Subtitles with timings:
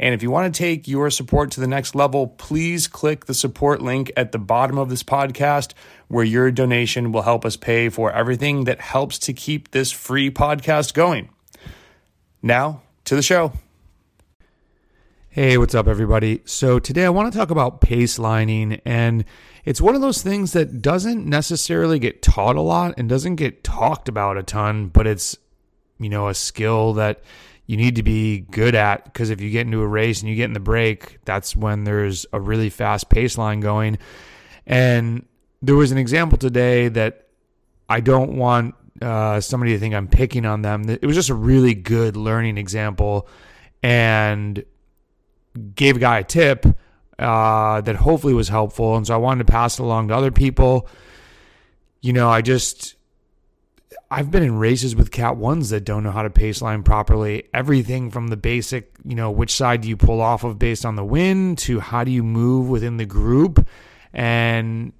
[0.00, 3.34] And if you want to take your support to the next level, please click the
[3.34, 5.74] support link at the bottom of this podcast,
[6.08, 10.30] where your donation will help us pay for everything that helps to keep this free
[10.30, 11.28] podcast going.
[12.40, 13.52] Now, to the show.
[15.28, 16.40] Hey, what's up, everybody?
[16.46, 19.26] So, today I want to talk about pace lining, and
[19.66, 23.62] it's one of those things that doesn't necessarily get taught a lot and doesn't get
[23.62, 25.36] talked about a ton, but it's,
[25.98, 27.22] you know, a skill that
[27.70, 30.34] you need to be good at because if you get into a race and you
[30.34, 33.96] get in the break, that's when there's a really fast pace line going.
[34.66, 35.24] And
[35.62, 37.28] there was an example today that
[37.88, 40.88] I don't want uh, somebody to think I'm picking on them.
[40.88, 43.28] It was just a really good learning example
[43.84, 44.64] and
[45.76, 46.66] gave a guy a tip
[47.20, 48.96] uh, that hopefully was helpful.
[48.96, 50.88] And so I wanted to pass it along to other people.
[52.00, 52.96] You know, I just
[54.10, 57.44] I've been in races with Cat ones that don't know how to pace line properly.
[57.52, 60.96] Everything from the basic, you know, which side do you pull off of based on
[60.96, 63.66] the wind to how do you move within the group.
[64.12, 64.92] And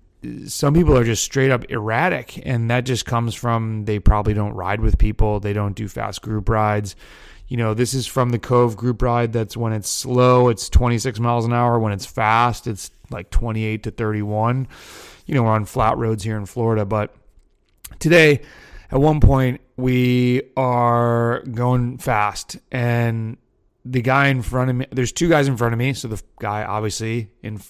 [0.46, 2.44] some people are just straight up erratic.
[2.46, 6.22] And that just comes from they probably don't ride with people, they don't do fast
[6.22, 6.96] group rides.
[7.46, 9.32] You know, this is from the Cove group ride.
[9.32, 11.80] That's when it's slow, it's 26 miles an hour.
[11.80, 14.68] When it's fast, it's like 28 to 31.
[15.26, 16.84] You know, we're on flat roads here in Florida.
[16.84, 17.12] But
[17.98, 18.42] today,
[18.90, 23.36] at one point we are going fast and
[23.84, 26.22] the guy in front of me there's two guys in front of me so the
[26.38, 27.60] guy obviously in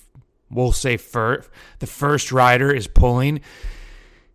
[0.51, 1.49] we'll say first
[1.79, 3.41] the first rider is pulling.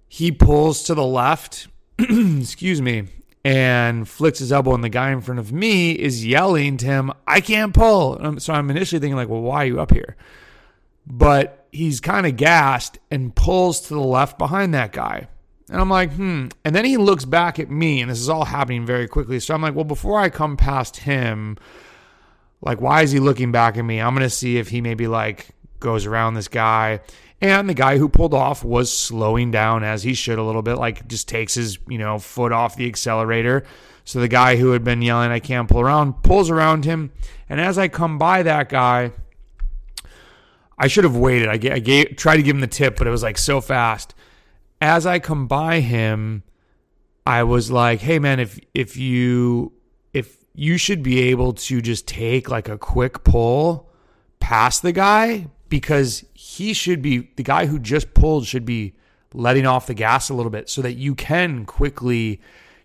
[0.08, 1.68] He pulls to the left
[2.00, 3.08] excuse me
[3.44, 7.12] and flicks his elbow and the guy in front of me is yelling to him
[7.28, 8.40] i can't pull!
[8.40, 10.16] So i'm initially thinking like well why are you up here?
[11.08, 15.28] But he's kind of gassed and pulls to the left behind that guy
[15.70, 16.48] and I'm like, hmm.
[16.64, 19.40] And then he looks back at me, and this is all happening very quickly.
[19.40, 21.58] So I'm like, well, before I come past him,
[22.62, 24.00] like, why is he looking back at me?
[24.00, 25.50] I'm going to see if he maybe like
[25.80, 27.02] goes around this guy.
[27.42, 30.76] And the guy who pulled off was slowing down as he should a little bit,
[30.76, 33.66] like just takes his, you know, foot off the accelerator.
[34.04, 37.12] So the guy who had been yelling, I can't pull around, pulls around him.
[37.50, 39.12] And as I come by that guy,
[40.78, 41.50] I should have waited.
[41.50, 43.62] I, gave, I gave, tried to give him the tip, but it was like so
[43.62, 44.14] fast
[44.82, 46.44] as I come by him,
[47.26, 49.74] I was like, "Hey man, if if you
[50.14, 53.90] if you should be able to just take like a quick pull
[54.40, 58.94] past the guy because he should be the guy who just pulled should be
[59.34, 62.40] letting off the gas a little bit so that you can quickly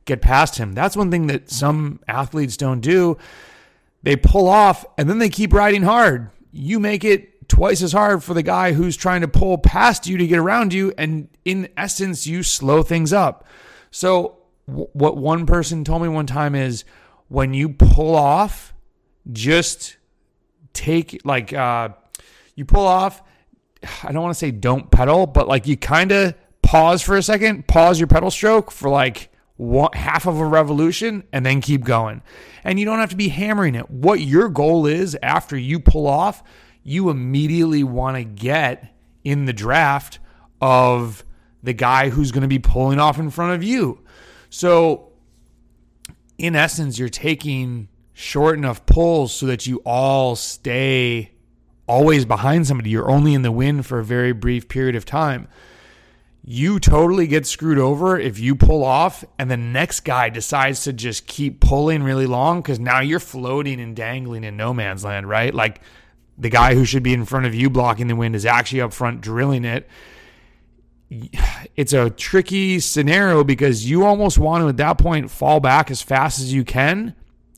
[0.05, 0.73] get past him.
[0.73, 3.17] That's one thing that some athletes don't do.
[4.03, 6.31] They pull off and then they keep riding hard.
[6.51, 10.17] You make it twice as hard for the guy who's trying to pull past you
[10.17, 10.95] to get around you.
[10.97, 13.45] And in essence, you slow things up.
[13.91, 16.85] So, w- what one person told me one time is
[17.29, 18.73] when you pull off,
[19.31, 19.97] just
[20.73, 21.91] take like, uh,
[22.55, 23.21] you pull off.
[24.05, 27.23] I don't want to say don't pedal, but like you kind of pause for a
[27.23, 31.85] second, pause your pedal stroke for like one, half of a revolution, and then keep
[31.85, 32.23] going.
[32.63, 33.91] And you don't have to be hammering it.
[33.91, 36.45] What your goal is after you pull off
[36.91, 38.93] you immediately want to get
[39.23, 40.19] in the draft
[40.61, 41.25] of
[41.63, 44.01] the guy who's going to be pulling off in front of you.
[44.49, 45.13] So,
[46.37, 51.31] in essence, you're taking short enough pulls so that you all stay
[51.87, 52.91] always behind somebody.
[52.91, 55.47] You're only in the wind for a very brief period of time.
[56.43, 60.93] You totally get screwed over if you pull off and the next guy decides to
[60.93, 65.29] just keep pulling really long because now you're floating and dangling in no man's land,
[65.29, 65.55] right?
[65.55, 65.83] Like,
[66.41, 68.93] the guy who should be in front of you blocking the wind is actually up
[68.93, 69.89] front drilling it.
[71.77, 76.01] It's a tricky scenario because you almost want to, at that point, fall back as
[76.01, 77.15] fast as you can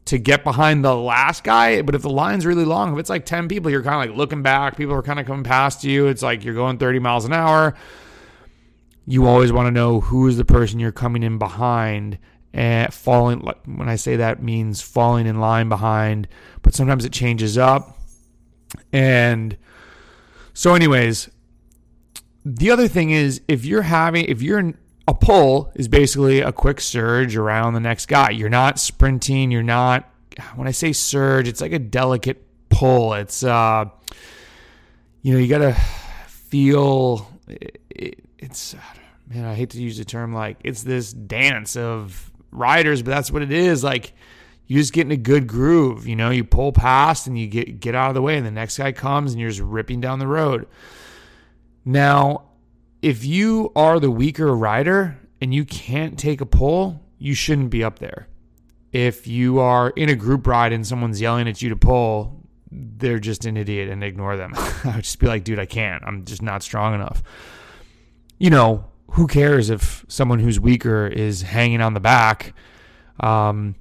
[0.07, 1.81] to get behind the last guy.
[1.83, 4.19] But if the line's really long, if it's like 10 people, you're kind of like
[4.19, 6.09] looking back, people are kind of coming past you.
[6.09, 7.75] It's like you're going 30 miles an hour.
[9.07, 12.19] you always want to know who is the person you're coming in behind
[12.53, 16.29] and falling when I say that means falling in line behind,
[16.63, 17.99] but sometimes it changes up.
[18.93, 19.57] And
[20.55, 21.31] so anyways,
[22.45, 24.75] the other thing is if you're having if you're
[25.09, 28.31] a pull is basically a quick surge around the next guy.
[28.31, 30.09] You're not sprinting, you're not
[30.55, 33.15] when I say surge, it's like a delicate pull.
[33.15, 33.87] It's uh
[35.23, 35.73] you know, you got to
[36.27, 38.75] feel it, it, it's
[39.29, 43.31] man, I hate to use the term like it's this dance of riders, but that's
[43.31, 43.85] what it is.
[43.85, 44.15] Like
[44.73, 46.07] you just get in a good groove.
[46.07, 48.51] You know, you pull past and you get get out of the way, and the
[48.51, 50.67] next guy comes and you're just ripping down the road.
[51.85, 52.45] Now,
[53.03, 57.85] if you are the weaker rider and you can't take a pull, you shouldn't be
[57.85, 58.29] up there.
[58.93, 63.19] If you are in a group ride and someone's yelling at you to pull, they're
[63.19, 64.53] just an idiot and ignore them.
[64.57, 66.03] I would just be like, dude, I can't.
[66.07, 67.23] I'm just not strong enough.
[68.39, 72.55] You know, who cares if someone who's weaker is hanging on the back?
[73.21, 73.75] Um,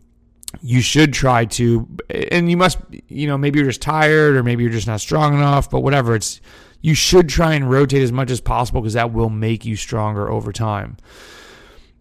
[0.61, 4.63] you should try to, and you must, you know, maybe you're just tired or maybe
[4.63, 6.15] you're just not strong enough, but whatever.
[6.15, 6.41] It's,
[6.81, 10.29] you should try and rotate as much as possible because that will make you stronger
[10.29, 10.97] over time.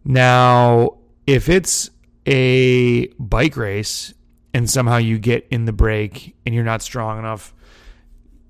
[0.05, 1.91] Now, if it's
[2.27, 4.15] a bike race
[4.55, 7.55] and somehow you get in the break and you're not strong enough,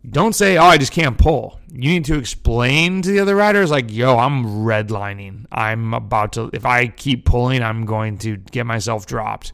[0.08, 3.70] don't say, "Oh, I just can't pull." You need to explain to the other riders,
[3.70, 5.44] like, "Yo, I'm redlining.
[5.52, 6.48] I'm about to.
[6.54, 9.52] If I keep pulling, I'm going to get myself dropped."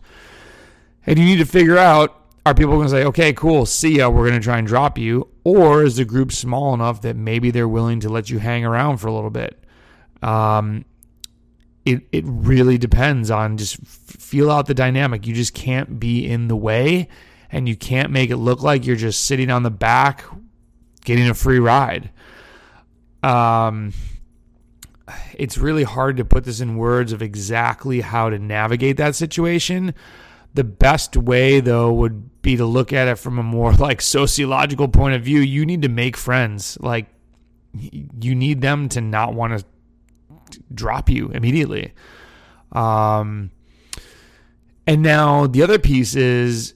[1.06, 4.08] And you need to figure out: Are people going to say, "Okay, cool, see ya.
[4.08, 7.50] We're going to try and drop you," or is the group small enough that maybe
[7.50, 9.62] they're willing to let you hang around for a little bit?
[10.22, 10.84] Um,
[11.84, 15.26] it it really depends on just feel out the dynamic.
[15.26, 17.08] You just can't be in the way
[17.50, 20.24] and you can't make it look like you're just sitting on the back
[21.04, 22.10] getting a free ride.
[23.22, 23.92] Um,
[25.34, 29.94] it's really hard to put this in words of exactly how to navigate that situation.
[30.56, 34.88] The best way, though, would be to look at it from a more like sociological
[34.88, 35.40] point of view.
[35.40, 36.78] You need to make friends.
[36.80, 37.06] Like,
[37.72, 41.92] you need them to not want to drop you immediately.
[42.72, 43.50] Um,
[44.86, 46.74] and now the other piece is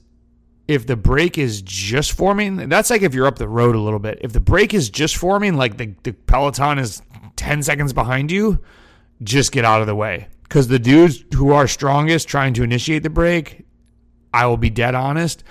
[0.67, 3.99] if the break is just forming, that's like if you're up the road a little
[3.99, 4.19] bit.
[4.21, 7.01] If the break is just forming, like the, the Peloton is
[7.35, 8.59] 10 seconds behind you,
[9.23, 10.27] just get out of the way.
[10.43, 13.60] Because the dudes who are strongest trying to initiate the break,
[14.33, 15.43] I will be dead honest,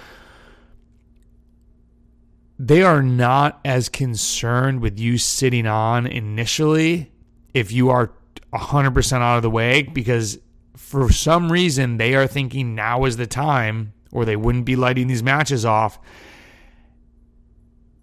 [2.58, 7.10] they are not as concerned with you sitting on initially
[7.54, 8.12] if you are
[8.52, 10.38] 100% out of the way because
[10.76, 15.06] for some reason they are thinking now is the time or they wouldn't be lighting
[15.06, 15.98] these matches off.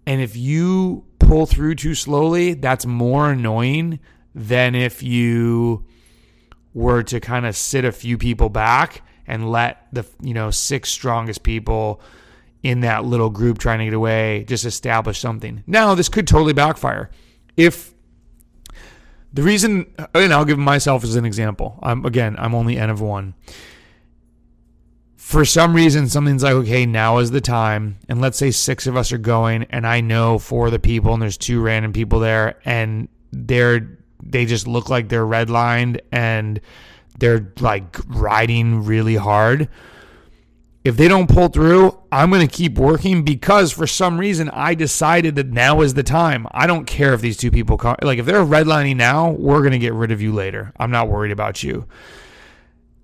[0.06, 4.00] And if you pull through too slowly, that's more annoying
[4.34, 5.84] than if you
[6.72, 10.90] were to kind of sit a few people back and let the you know six
[10.90, 12.00] strongest people
[12.62, 15.62] in that little group trying to get away just establish something.
[15.66, 17.10] Now, this could totally backfire.
[17.56, 17.94] If
[19.32, 21.78] the reason, and I'll give myself as an example.
[21.82, 23.34] I'm again, I'm only n of one
[25.28, 28.96] for some reason something's like okay now is the time and let's say six of
[28.96, 32.18] us are going and i know four of the people and there's two random people
[32.18, 36.62] there and they're they just look like they're redlined and
[37.18, 39.68] they're like riding really hard.
[40.84, 44.74] If they don't pull through i'm going to keep working because for some reason i
[44.74, 46.46] decided that now is the time.
[46.52, 49.72] I don't care if these two people come like if they're redlining now we're going
[49.72, 50.72] to get rid of you later.
[50.78, 51.86] I'm not worried about you.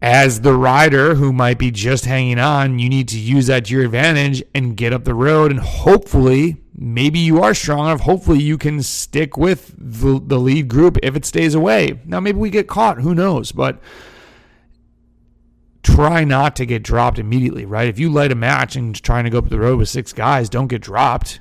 [0.01, 3.73] As the rider who might be just hanging on, you need to use that to
[3.73, 5.51] your advantage and get up the road.
[5.51, 8.01] And hopefully, maybe you are strong enough.
[8.01, 12.01] Hopefully, you can stick with the, the lead group if it stays away.
[12.05, 12.99] Now, maybe we get caught.
[12.99, 13.53] Who knows?
[13.53, 13.81] But
[15.83, 17.89] try not to get dropped immediately, right?
[17.89, 20.49] If you light a match and trying to go up the road with six guys,
[20.49, 21.41] don't get dropped.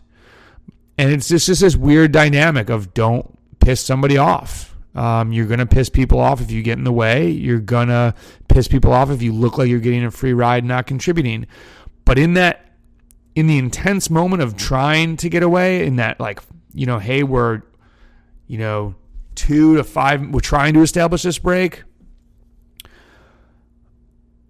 [0.98, 5.60] And it's just, just this weird dynamic of don't piss somebody off um, you're going
[5.60, 7.30] to piss people off if you get in the way.
[7.30, 8.14] You're going to
[8.48, 11.48] piss people off if you look like you're getting a free ride, not contributing.
[12.06, 12.63] But in that,
[13.36, 16.42] in the intense moment of trying to get away, in that, like,
[16.74, 17.62] you know, hey, we're,
[18.48, 18.96] you know,
[19.36, 21.84] two to five, we're trying to establish this break.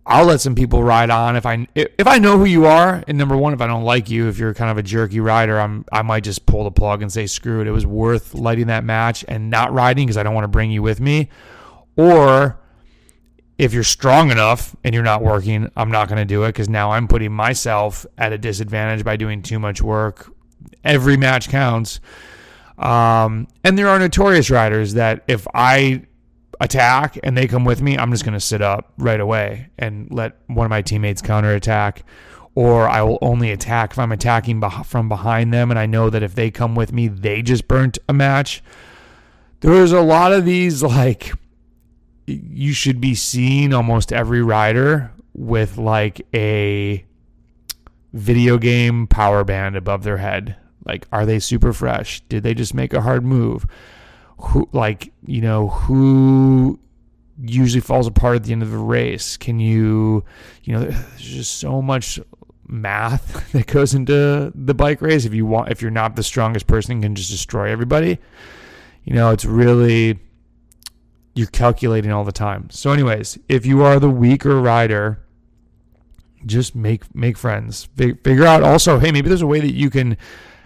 [0.06, 3.04] I'll let some people ride on if I if I know who you are.
[3.08, 5.58] And number one, if I don't like you, if you're kind of a jerky rider,
[5.58, 7.68] I'm I might just pull the plug and say screw it.
[7.68, 10.72] It was worth lighting that match and not riding because I don't want to bring
[10.72, 11.30] you with me.
[11.96, 12.60] Or
[13.64, 16.68] if you're strong enough and you're not working, I'm not going to do it because
[16.68, 20.30] now I'm putting myself at a disadvantage by doing too much work.
[20.84, 22.02] Every match counts.
[22.78, 26.04] Um, and there are notorious riders that if I
[26.60, 30.12] attack and they come with me, I'm just going to sit up right away and
[30.12, 32.04] let one of my teammates counterattack.
[32.56, 36.22] Or I will only attack if I'm attacking from behind them and I know that
[36.22, 38.62] if they come with me, they just burnt a match.
[39.62, 41.32] There's a lot of these, like,
[42.26, 47.06] you should be seeing almost every rider with like a
[48.14, 50.56] video game power band above their head.
[50.86, 52.22] Like, are they super fresh?
[52.30, 53.66] Did they just make a hard move?
[54.44, 56.80] who like you know who
[57.42, 60.24] usually falls apart at the end of the race can you
[60.64, 62.20] you know there's just so much
[62.68, 66.68] math that goes into the bike race if you want if you're not the strongest
[66.68, 68.20] person can just destroy everybody
[69.04, 70.20] you know it's really
[71.36, 72.70] you're calculating all the time.
[72.70, 75.20] So anyways if you are the weaker rider
[76.46, 77.88] just make make friends.
[77.96, 80.18] Figure out also hey maybe there's a way that you can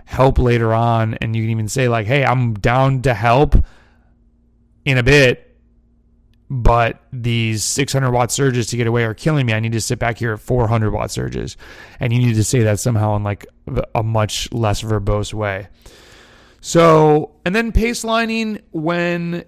[0.05, 3.55] help later on and you can even say like hey i'm down to help
[4.85, 5.47] in a bit
[6.49, 9.53] but these 600 watt surges to get away are killing me.
[9.53, 11.57] I need to sit back here at 400 watt surges.
[11.99, 13.45] And you need to say that somehow in like
[13.93, 15.67] a much less verbose way.
[16.61, 19.43] So and then pace lining when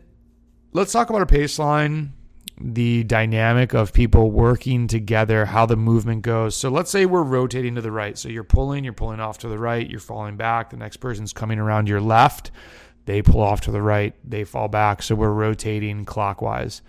[0.73, 2.13] let's talk about a pace line
[2.59, 6.55] the dynamic of people working together, how the movement goes.
[6.55, 8.17] So let's say we're rotating to the right.
[8.17, 10.69] So you're pulling, you're pulling off to the right, you're falling back.
[10.69, 12.51] The next person's coming around your left.
[13.05, 15.01] They pull off to the right, they fall back.
[15.01, 16.81] So we're rotating clockwise.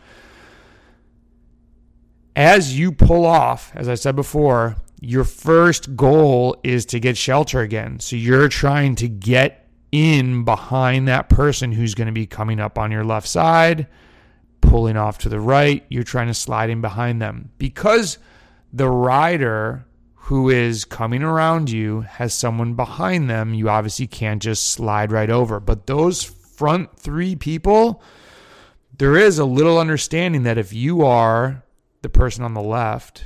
[2.34, 7.60] As you pull off, as I said before, your first goal is to get shelter
[7.60, 8.00] again.
[8.00, 9.59] So you're trying to get
[9.92, 13.86] in behind that person who's going to be coming up on your left side
[14.60, 17.50] pulling off to the right, you're trying to slide in behind them.
[17.58, 18.18] Because
[18.72, 24.70] the rider who is coming around you has someone behind them, you obviously can't just
[24.70, 25.58] slide right over.
[25.58, 28.02] But those front three people,
[28.96, 31.64] there is a little understanding that if you are
[32.02, 33.24] the person on the left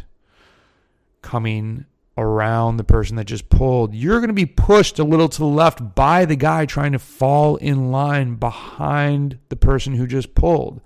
[1.21, 1.85] coming
[2.17, 5.47] around the person that just pulled, you're going to be pushed a little to the
[5.47, 10.81] left by the guy trying to fall in line behind the person who just pulled.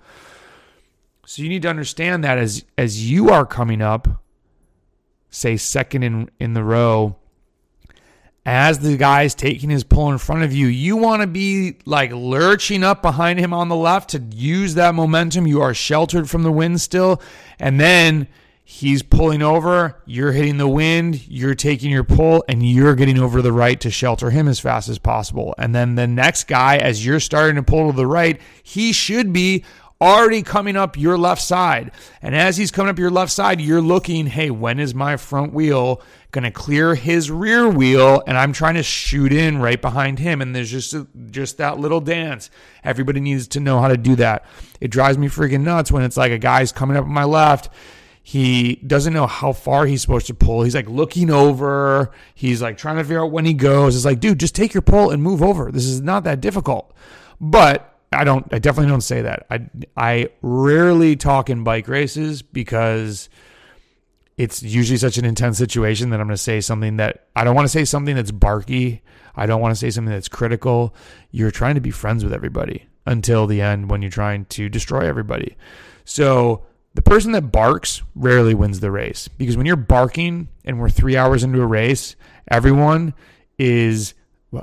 [1.25, 4.23] So you need to understand that as as you are coming up,
[5.29, 7.17] say second in in the row,
[8.47, 12.11] as the guy's taking his pull in front of you, you want to be like
[12.11, 15.45] lurching up behind him on the left to use that momentum.
[15.45, 17.21] You are sheltered from the wind still,
[17.59, 18.27] and then
[18.71, 23.41] he's pulling over, you're hitting the wind, you're taking your pull, and you're getting over
[23.41, 25.55] the right to shelter him as fast as possible.
[25.57, 29.33] And then the next guy, as you're starting to pull to the right, he should
[29.33, 29.65] be
[29.99, 31.89] already coming up your left side.
[32.21, 35.51] And as he's coming up your left side, you're looking, hey, when is my front
[35.51, 35.99] wheel
[36.29, 38.21] going to clear his rear wheel?
[38.27, 40.43] And I'm trying to shoot in right behind him.
[40.43, 40.95] And there's just,
[41.31, 42.51] just that little dance.
[42.83, 44.45] Everybody needs to know how to do that.
[44.79, 47.69] It drives me freaking nuts when it's like a guy's coming up on my left.
[48.29, 50.61] He doesn't know how far he's supposed to pull.
[50.61, 52.11] He's like looking over.
[52.35, 53.95] He's like trying to figure out when he goes.
[53.95, 55.71] It's like, dude, just take your pull and move over.
[55.71, 56.93] This is not that difficult.
[57.41, 58.45] But I don't.
[58.53, 59.47] I definitely don't say that.
[59.49, 59.67] I
[59.97, 63.29] I rarely talk in bike races because
[64.37, 67.55] it's usually such an intense situation that I'm going to say something that I don't
[67.55, 69.01] want to say something that's barky.
[69.35, 70.93] I don't want to say something that's critical.
[71.31, 75.07] You're trying to be friends with everybody until the end when you're trying to destroy
[75.07, 75.57] everybody.
[76.05, 80.89] So the person that barks rarely wins the race because when you're barking and we're
[80.89, 82.15] three hours into a race,
[82.49, 83.13] everyone
[83.57, 84.13] is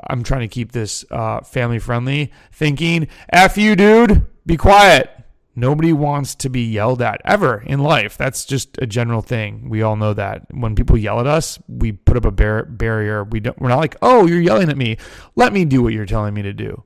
[0.09, 5.11] I'm trying to keep this uh, family friendly, thinking, F you, dude, be quiet.
[5.59, 8.19] Nobody wants to be yelled at ever in life.
[8.19, 9.71] That's just a general thing.
[9.71, 10.47] We all know that.
[10.51, 13.25] When people yell at us, we put up a bar- barrier.
[13.25, 14.99] We don't, we're not like, oh, you're yelling at me.
[15.35, 16.83] Let me do what you're telling me to do.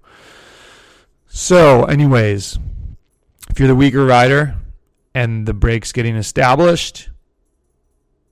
[1.26, 2.58] So, anyways,
[3.48, 4.54] if you're the weaker rider
[5.14, 7.10] and the break's getting established,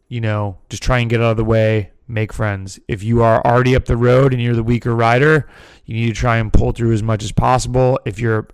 [0.08, 2.78] you know, just try and get out of the way, make friends.
[2.88, 5.48] If you are already up the road and you're the weaker rider,
[5.84, 7.98] you need to try and pull through as much as possible.
[8.04, 8.48] If you're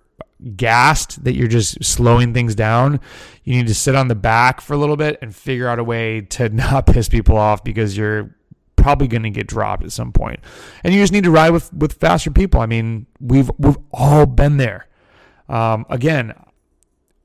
[0.57, 3.01] gassed that you're just slowing things down,
[3.45, 5.85] you need to sit on the back for a little bit and figure out a
[5.85, 8.35] way to not piss people off because you're
[8.77, 10.41] probably going to get dropped at some point.
[10.83, 12.61] And you just need to ride with with faster people.
[12.61, 14.87] I mean, we've we've all been there.
[15.49, 16.35] Um, again,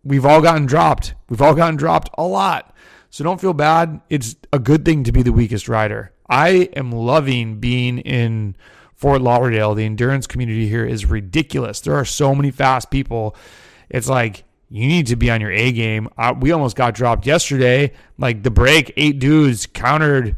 [0.09, 1.13] we've all gotten dropped.
[1.29, 2.75] We've all gotten dropped a lot.
[3.11, 4.01] So don't feel bad.
[4.09, 6.11] It's a good thing to be the weakest rider.
[6.29, 8.55] I am loving being in
[8.95, 9.75] Fort Lauderdale.
[9.75, 11.79] The endurance community here is ridiculous.
[11.79, 13.35] There are so many fast people.
[13.89, 16.09] It's like you need to be on your A game.
[16.17, 17.93] Uh, we almost got dropped yesterday.
[18.17, 20.37] Like the break, eight dudes countered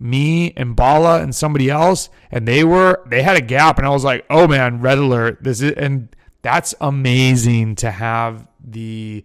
[0.00, 3.90] me and Bala and somebody else, and they were they had a gap, and I
[3.90, 5.38] was like, oh man, red alert.
[5.42, 6.08] This is and
[6.42, 9.24] that's amazing to have the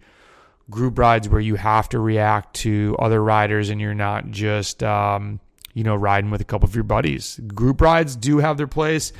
[0.70, 5.40] group rides where you have to react to other riders and you're not just um,
[5.74, 7.40] you know riding with a couple of your buddies.
[7.48, 9.14] Group rides do have their place.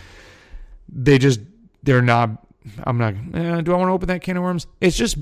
[0.90, 1.40] They just
[1.84, 2.46] they're not.
[2.84, 3.14] I'm not.
[3.34, 4.68] Eh, do I want to open that can of worms?
[4.80, 5.18] It's just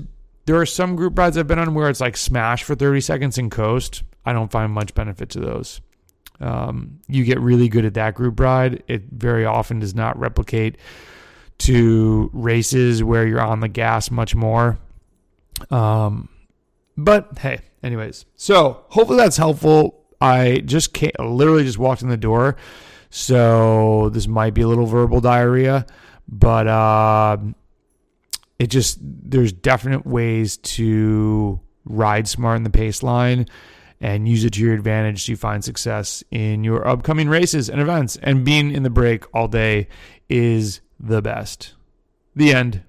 [0.46, 3.38] there are some group rides I've been on where it's like smash for 30 seconds
[3.38, 4.02] and coast.
[4.24, 5.80] I don't find much benefit to those.
[6.40, 8.82] Um, you get really good at that group ride.
[8.88, 10.76] It very often does not replicate
[11.58, 14.78] to races where you're on the gas much more.
[15.70, 16.28] Um,
[16.96, 20.04] but hey, anyways, so hopefully that's helpful.
[20.20, 22.56] I just can't, literally just walked in the door,
[23.10, 25.86] so this might be a little verbal diarrhea,
[26.28, 27.36] but uh,
[28.58, 33.46] it just there's definite ways to ride smart in the pace line
[34.00, 38.16] and use it to your advantage to find success in your upcoming races and events.
[38.22, 39.88] And being in the break all day
[40.28, 41.74] is the best.
[42.34, 42.82] The end.